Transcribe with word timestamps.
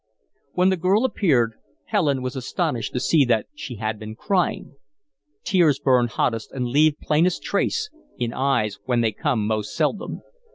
When 0.53 0.69
the 0.69 0.77
girl 0.77 1.05
appeared, 1.05 1.53
Helen 1.85 2.23
was 2.23 2.35
astonished 2.35 2.91
to 2.93 2.99
see 2.99 3.23
that 3.25 3.45
she 3.53 3.75
had 3.75 3.99
been 3.99 4.15
crying. 4.15 4.73
Tears 5.43 5.77
burn 5.77 6.07
hottest 6.07 6.51
and 6.51 6.65
leave 6.65 6.99
plainest 7.01 7.43
trace 7.43 7.87
in 8.17 8.33
eyes 8.33 8.79
where 8.85 8.99
they 8.99 9.11
come 9.11 9.45
most 9.45 9.75
seldom. 9.75 10.23